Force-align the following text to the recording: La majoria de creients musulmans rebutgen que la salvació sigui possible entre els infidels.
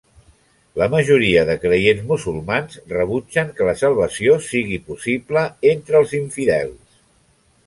La 0.81 0.85
majoria 0.93 1.43
de 1.49 1.55
creients 1.65 2.07
musulmans 2.11 2.79
rebutgen 2.93 3.53
que 3.59 3.69
la 3.69 3.77
salvació 3.83 4.39
sigui 4.47 4.81
possible 4.89 5.45
entre 5.75 6.01
els 6.03 6.17
infidels. 6.23 7.03